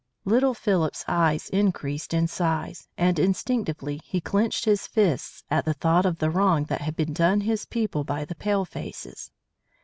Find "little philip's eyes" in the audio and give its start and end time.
0.25-1.47